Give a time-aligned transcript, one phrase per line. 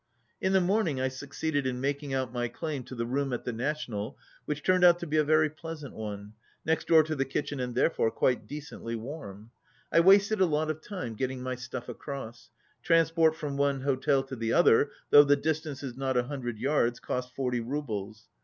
[0.41, 3.43] 37 In the morning I succeeded in making out my claim to the room at
[3.45, 6.33] the National, which turned out to be a very pleasant one,
[6.65, 9.51] next door to the kitchen and therefore quite decently warm.
[9.91, 12.49] I wasted a lot of time getting my stuff across.
[12.81, 16.99] Transport from one hotel to the other, though the distance is not a hundred yards,
[16.99, 18.27] cost forty roubles.